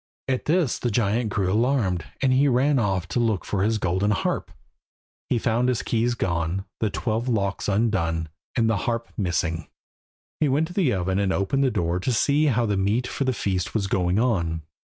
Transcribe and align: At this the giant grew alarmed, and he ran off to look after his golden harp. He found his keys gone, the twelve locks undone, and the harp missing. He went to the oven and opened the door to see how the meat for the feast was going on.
At 0.27 0.45
this 0.45 0.79
the 0.79 0.89
giant 0.89 1.29
grew 1.29 1.53
alarmed, 1.53 2.05
and 2.23 2.33
he 2.33 2.47
ran 2.47 2.79
off 2.79 3.07
to 3.09 3.19
look 3.19 3.43
after 3.45 3.61
his 3.61 3.77
golden 3.77 4.09
harp. 4.09 4.49
He 5.29 5.37
found 5.37 5.69
his 5.69 5.83
keys 5.83 6.15
gone, 6.15 6.65
the 6.79 6.89
twelve 6.89 7.29
locks 7.29 7.67
undone, 7.69 8.29
and 8.55 8.67
the 8.67 8.77
harp 8.89 9.09
missing. 9.15 9.67
He 10.39 10.49
went 10.49 10.65
to 10.69 10.73
the 10.73 10.91
oven 10.91 11.19
and 11.19 11.31
opened 11.31 11.63
the 11.63 11.69
door 11.69 11.99
to 11.99 12.11
see 12.11 12.45
how 12.47 12.65
the 12.65 12.77
meat 12.77 13.05
for 13.05 13.25
the 13.25 13.31
feast 13.33 13.75
was 13.75 13.85
going 13.85 14.17
on. 14.17 14.63